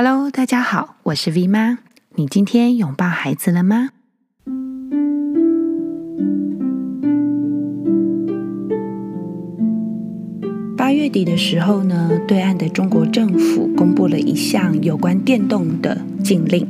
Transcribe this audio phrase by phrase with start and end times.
[0.00, 1.78] Hello，大家好，我是 V 妈。
[2.14, 3.88] 你今天拥抱孩子了吗？
[10.76, 16.64] 八月底的时候呢，对岸的中国政府公布了一项有关电动的禁令：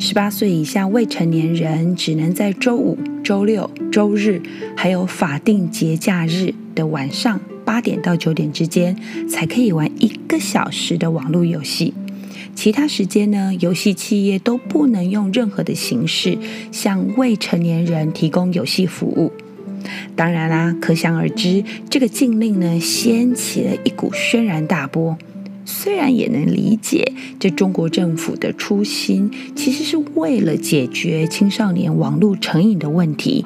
[0.00, 4.42] 十八岁以下未成年人只能在周五、周六、周日，
[4.76, 8.96] 还有法定节假日的晚上八点到九点之间，
[9.28, 11.94] 才可以玩一个小时的网络游戏。
[12.56, 16.36] 其他时间呢，游戏企业都不能用任何的形式
[16.72, 19.30] 向未成年人提供游戏服务。
[20.16, 25.16] 当然啦，可想而知，这个禁令呢，掀起了一股轩然大波。
[25.66, 33.44] 虽然也能理解，这中国政府的初心其实是为了解决青少年网络成瘾的问题，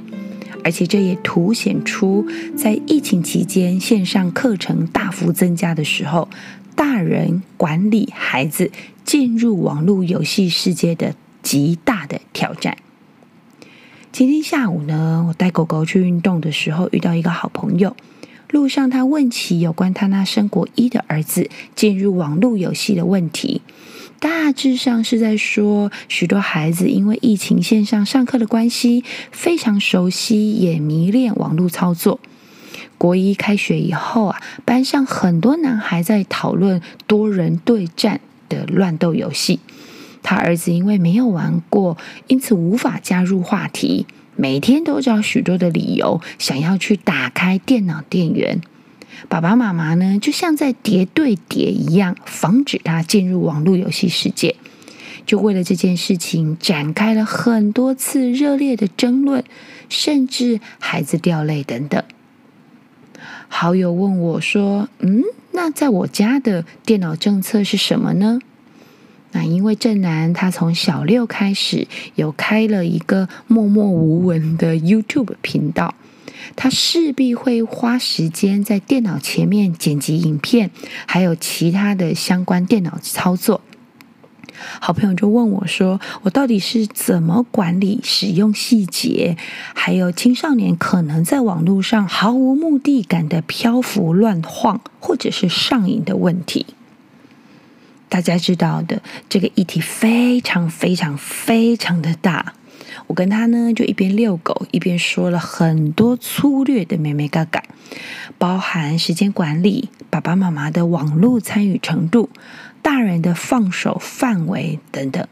[0.62, 6.28] 而且这也凸显出在疫情期间线上课程大幅增加的时候，
[6.76, 8.70] 大人管理孩子
[9.10, 12.76] 进入网络游戏世界的极大的挑战。
[14.12, 17.96] 今天下午呢，我带狗狗去运动的时候，遇到一个好朋友。
[18.50, 23.62] 路上他问起有关他那升国一的儿子进入网络游戏的问题，
[24.20, 32.20] 大致上是在说，许多孩子因为疫情线上上课的关系，非常熟悉也迷恋网络操作。
[32.96, 39.60] 国一开学以后啊，班上很多男孩在讨论多人对战的乱斗游戏。
[40.22, 44.06] 他儿子因为没有玩过，因此无法加入话题，
[44.36, 48.60] 每天都找许多的理由想要去打开电脑电源。
[49.30, 54.56] 爸爸妈妈呢，就像在叠对叠一样，防止他进入网络游戏世界。
[55.26, 59.44] 就为了这件事情，展开了很多次热烈的争论，
[59.88, 62.02] 甚至孩子掉泪等等。
[63.48, 68.38] 好友问我说：“嗯，那在我家的电脑政策是什么呢？”
[69.32, 71.86] 那因为正男他从小六开始
[72.16, 75.94] 有开了一个默默无闻的 YouTube 频道，
[76.56, 80.72] 他势必会花时间在电脑前面剪辑影片，
[81.06, 83.60] 还有其他的相关电脑操作。
[84.80, 89.36] 好朋友就问我说：“我到底是怎么管理使用细节，
[89.74, 96.66] 还有青少年可能在网络上毫无目的感的漂浮乱晃，或者是上瘾的问题？”
[98.08, 102.54] 大家知道的，这个议题非常非常非常的大。
[103.10, 107.60] 我跟他呢就一边遛狗，一边说了很多粗略的眉眉角角，
[108.38, 112.30] 包含时间管理、爸爸妈妈的网络参与程度。
[112.82, 115.26] 大人的放手范围等等，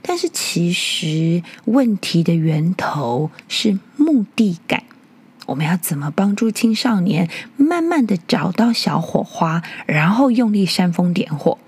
[0.00, 4.84] 但是其实问题的源头是目的感。
[5.44, 7.28] 我们要怎么帮助青少年
[7.58, 11.58] 慢慢的找到小火花，然后用力煽风点火？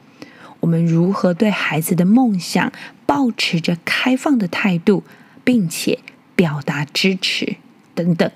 [0.61, 2.73] 我们如何对孩子的梦想
[3.05, 5.05] 保持着开放的态度，
[5.45, 5.99] 并且
[6.35, 7.57] 表达支持
[7.95, 8.31] 等等？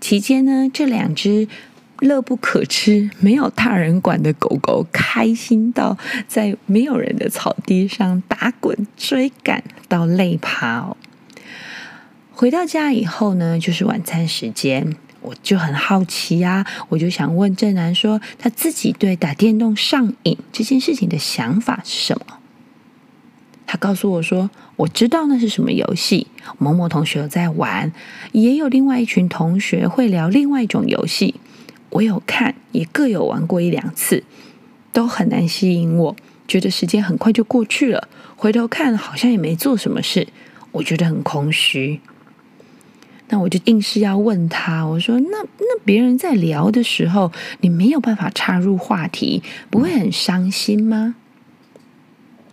[0.00, 1.48] 期间呢，这两只。
[2.00, 10.94] 乐不可支，没有大人管的狗狗，开心到在没有人的草地上打滚、追赶到累趴。
[12.32, 22.38] 回到家以后呢，就是晚餐时间，我就很好奇啊，我就想问正男说，他自己对打电动上瘾这件事情的想法是什么？
[23.74, 27.92] 他告诉我说，我知道那是什么游戏，某某同学有在玩，
[28.30, 31.34] 也有另外一群同学会聊另外一种游戏。
[31.90, 34.22] 我有看，也各有玩过一两次，
[34.92, 36.14] 都很难吸引我，
[36.46, 38.06] 觉得时间很快就过去了。
[38.36, 40.28] 回头看，好像也没做什么事，
[40.70, 42.00] 我觉得很空虚。
[43.30, 51.16] 那我就硬是要问他，我说：“那那别人在聊的时候，你没有办法插入话题，不会很伤心吗？”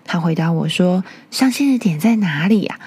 [0.06, 2.80] 他回答我说：“伤心的点在哪里呀？”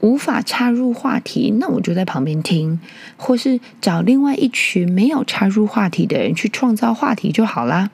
[0.00, 2.80] 无法插入话题，那我就在旁边听，
[3.16, 7.88] 或是找另外一群没有插入话题的人去创造话题就好啦。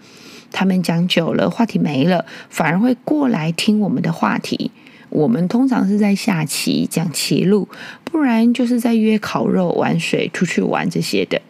[0.51, 4.71] 他们讲久了，话题没了，反而会过来听我们的话题。
[5.11, 7.69] 我们通常是在下棋、讲棋路，
[8.05, 11.43] 不然就是在约烤肉、玩水、出去玩这些的。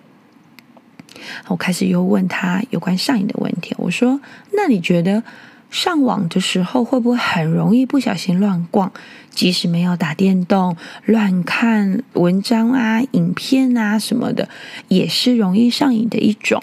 [1.47, 4.21] 我开始又问他有关上瘾的问题，我说
[4.55, 5.23] ：“那你觉得？”
[5.71, 8.91] 上网的时候会不会很容易不小心乱逛？
[9.31, 14.49] 即使没有打电动，乱看文章啊、影片啊什么的，
[14.89, 16.63] 也是容易上瘾的一种。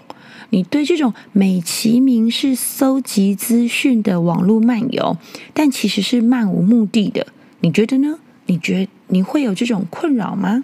[0.49, 5.17] 你对这种美其名是搜集资讯的网络漫游，
[5.53, 7.27] 但其实是漫无目的的，
[7.61, 8.19] 你觉得呢？
[8.47, 10.63] 你觉你会有这种困扰吗？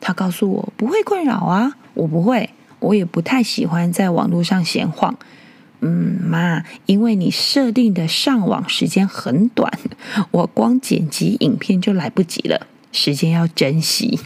[0.00, 2.50] 他告诉我不会困扰啊，我不会，
[2.80, 5.16] 我也不太喜欢在网络上闲晃。
[5.84, 9.70] 嗯，妈，因为你设定的上网时间很短，
[10.30, 14.20] 我光剪辑影片就来不及了，时间要珍惜。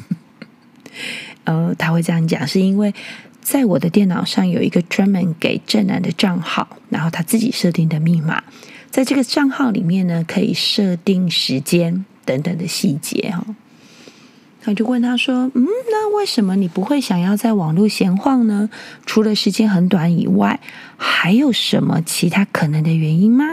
[1.44, 2.94] ”呃，他会这样讲，是因为
[3.40, 8.44] 在我的电脑上有一个专门给正男的账号，然后他自己设定的密码，
[8.90, 13.46] 在这个账号里面呢，可以设定时间等等的细节哈。
[14.68, 18.68] 我就问他说：“嗯，那为什么你不会想要在网络闲晃呢？
[19.06, 20.58] 除了时间很短以外，
[20.96, 23.44] 还有什么其他可能的原因吗？”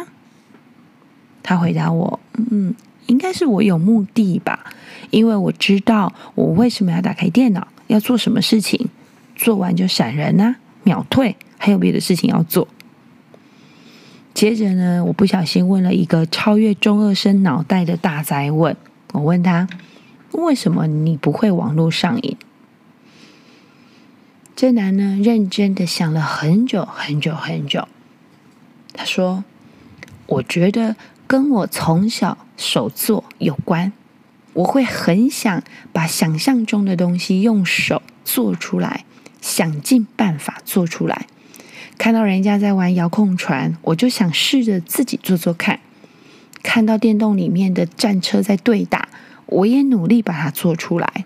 [1.44, 2.20] 他回答我
[2.50, 2.74] ：“嗯，
[3.06, 4.74] 应该是我有目的吧，
[5.12, 8.90] 因为我知道我为什么要打开电脑，要做什么事情，
[9.36, 12.68] 做完就闪人啊，秒退，还有别的事情要做。”
[14.34, 18.76] 接着呢，我不小心问了一个超越中二生脑袋的大哉问，
[19.12, 19.68] 我问他。
[20.34, 22.36] 为什么你不会网络上瘾？
[24.56, 27.88] 正男呢，认真的想了很久很久很久。
[28.94, 29.44] 他说
[30.28, 30.96] ：“我觉得
[31.28, 33.94] 跟我从小手做有关，
[34.54, 39.06] 我会很想把想象中的东西用手做出来，
[39.42, 41.28] 想尽办法做出来。
[41.98, 45.80] 看到人家在玩遥控船，我就想试着自己做做看。
[46.64, 49.10] 看到电动里面的战车在对打。”
[49.54, 51.26] 我也努力把它做出来，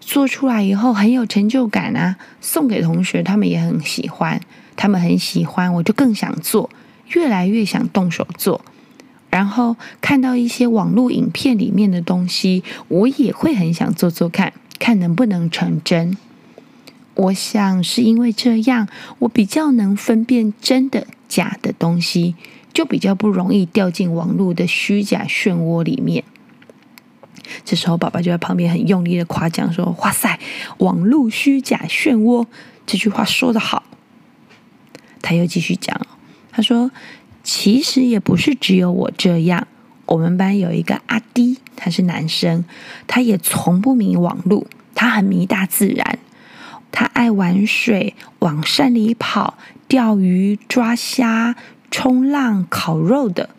[0.00, 2.16] 做出来以后很有成就感啊！
[2.40, 4.40] 送给同学，他们也很喜欢，
[4.74, 6.68] 他们很喜欢，我就更想做，
[7.14, 8.60] 越来越想动手做。
[9.30, 16.16] 然后看到一些网络影片里面的东西，我也会很想做做看，看能不能成真。
[17.14, 18.88] 我想是因为这样，
[19.20, 22.34] 我比较能分辨真的假的东西，
[22.72, 26.24] 就比较不容易掉进网络的虚假漩涡里面。
[27.64, 30.38] 这时候，爸爸就在旁边很用力的夸奖说：“哇塞，
[30.78, 32.46] 网络虚假漩涡，
[32.86, 33.82] 这句话说得好。”
[35.22, 36.00] 他又继续讲，
[36.50, 36.90] 他说
[37.44, 39.66] ：“其实也不是只有我这样，
[40.06, 42.64] 我们班有一个阿滴，他是男生，
[43.06, 46.18] 他也从不迷网络，他很迷大自然，
[46.90, 49.56] 他爱玩水，往山里跑，
[49.86, 51.54] 钓鱼、抓虾、
[51.90, 53.50] 冲浪、烤肉的。”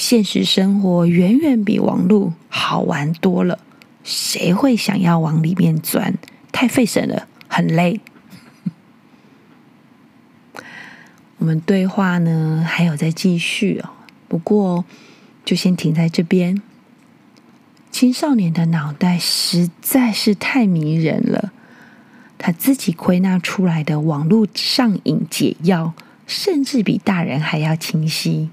[0.00, 3.58] 现实生活远远比网络好玩多了，
[4.02, 6.14] 谁会想要往里面钻？
[6.50, 8.00] 太费神了，很累。
[11.36, 13.90] 我们对话呢，还有在继续哦，
[14.26, 14.86] 不过
[15.44, 16.62] 就先停在这边。
[17.90, 21.52] 青少年的脑袋实在是太迷人了，
[22.38, 25.92] 他自己归纳出来的网络上瘾解药，
[26.26, 28.48] 甚至比大人还要清晰。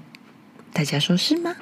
[0.72, 1.56] 大家说是吗？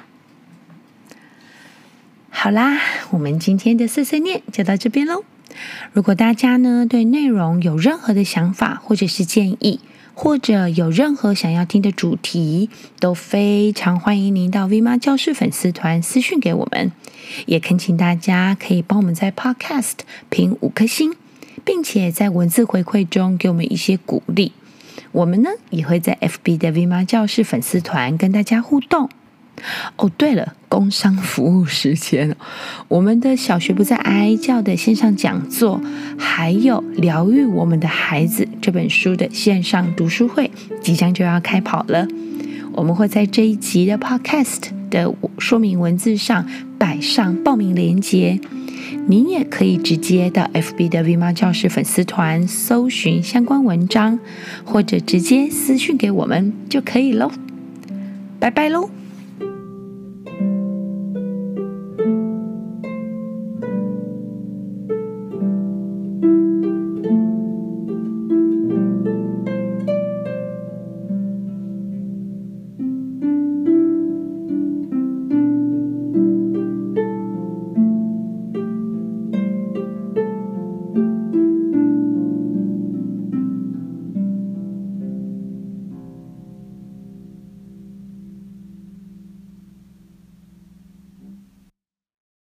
[2.29, 5.23] 好啦，我们今天的碎碎念就到这边喽。
[5.91, 9.79] 如果大家呢，对内容有任何的想法或者是建议，
[10.13, 12.69] 或者有任何想要听的主题，
[12.99, 16.91] 都非常欢迎您到 V 妈教室粉丝团私讯给我们。
[17.47, 19.95] 也恳请大家可以帮我们在 Podcast
[20.29, 21.15] 评五颗星，
[21.65, 24.53] 并且在文字回馈中给我们一些鼓励。
[25.17, 29.09] 我们呢也会在 FB 的 V 妈教室粉丝团跟大家互动。
[29.95, 32.35] 哦，对了，工商服务时间，
[32.87, 35.81] 我们的小学不再哀叫的线上讲座，
[36.19, 40.51] 还有疗愈我们的孩子这本书的线上读书会，
[40.83, 42.07] 即将就要开跑了。
[42.73, 46.47] 我们会在这一集的 Podcast 的说明文字上
[46.77, 48.39] 摆上报名链接。
[49.09, 54.19] 您也可以直接到 FB 的 V 妈教室粉丝团搜寻相关文章，
[54.65, 57.31] 或者直接私讯给我们就可以喽。
[58.37, 58.89] 拜拜喽！